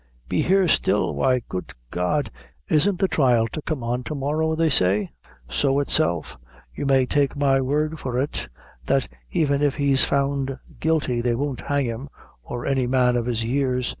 "Be 0.27 0.41
here 0.41 0.67
still! 0.67 1.13
why, 1.13 1.43
good 1.47 1.73
God! 1.91 2.31
isn't 2.67 2.97
the 2.97 3.07
thrial 3.07 3.47
to 3.51 3.61
come 3.61 3.83
on 3.83 4.03
to 4.05 4.15
morrow, 4.15 4.55
they 4.55 4.71
say?" 4.71 5.11
"So 5.47 5.79
itself; 5.79 6.37
you 6.73 6.87
may 6.87 7.05
take 7.05 7.35
my 7.37 7.61
word 7.61 7.99
for 7.99 8.17
it, 8.19 8.47
that 8.87 9.07
even 9.29 9.61
if 9.61 9.75
he's 9.75 10.03
found 10.03 10.57
guilty, 10.79 11.21
they 11.21 11.35
won't 11.35 11.61
hang 11.61 11.85
him, 11.85 12.09
or 12.41 12.65
any 12.65 12.87
man 12.87 13.15
of 13.15 13.27
his 13.27 13.43
years." 13.43 13.87